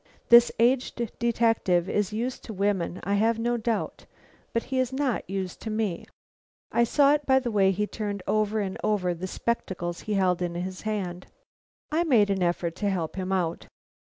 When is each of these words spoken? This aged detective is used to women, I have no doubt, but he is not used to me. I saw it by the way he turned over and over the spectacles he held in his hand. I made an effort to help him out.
This 0.29 0.51
aged 0.57 1.11
detective 1.19 1.87
is 1.87 2.11
used 2.11 2.43
to 2.45 2.53
women, 2.53 3.01
I 3.03 3.13
have 3.13 3.37
no 3.37 3.55
doubt, 3.55 4.07
but 4.51 4.63
he 4.63 4.79
is 4.79 4.91
not 4.91 5.29
used 5.29 5.61
to 5.61 5.69
me. 5.69 6.07
I 6.71 6.83
saw 6.85 7.13
it 7.13 7.27
by 7.27 7.37
the 7.37 7.51
way 7.51 7.69
he 7.69 7.85
turned 7.85 8.23
over 8.25 8.61
and 8.61 8.79
over 8.83 9.13
the 9.13 9.27
spectacles 9.27 9.99
he 9.99 10.15
held 10.15 10.41
in 10.41 10.55
his 10.55 10.81
hand. 10.89 11.27
I 11.91 12.03
made 12.03 12.31
an 12.31 12.41
effort 12.41 12.75
to 12.77 12.89
help 12.89 13.15
him 13.15 13.31
out. 13.31 13.67